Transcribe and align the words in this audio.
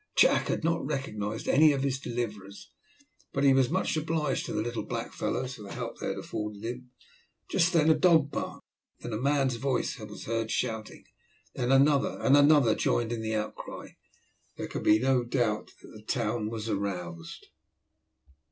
Jack 0.15 0.47
had 0.47 0.63
not 0.63 0.83
recognised 0.83 1.47
any 1.47 1.73
of 1.73 1.83
his 1.83 1.99
deliverers, 1.99 2.71
but 3.33 3.43
he 3.43 3.53
was 3.53 3.69
much 3.69 3.95
obliged 3.95 4.47
to 4.47 4.51
the 4.51 4.63
little 4.63 4.81
black 4.83 5.13
fellows 5.13 5.53
for 5.53 5.61
the 5.61 5.73
help 5.73 5.99
they 5.99 6.07
had 6.07 6.17
afforded 6.17 6.63
him. 6.65 6.89
Just 7.51 7.71
then 7.71 7.87
a 7.87 7.93
dog 7.93 8.31
barked, 8.31 8.65
then 9.01 9.13
a 9.13 9.21
man's 9.21 9.57
voice 9.57 9.99
was 9.99 10.25
heard 10.25 10.49
shouting, 10.49 11.03
then 11.53 11.71
another 11.71 12.19
and 12.19 12.35
another 12.35 12.73
joined 12.73 13.11
in 13.11 13.21
the 13.21 13.35
outcry. 13.35 13.89
There 14.57 14.65
could 14.67 14.83
be 14.83 14.97
no 14.97 15.23
doubt 15.23 15.69
that 15.83 15.89
the 15.89 16.01
town 16.01 16.49
was 16.49 16.67
aroused. 16.67 17.49